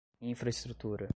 infraestrutura 0.19 1.07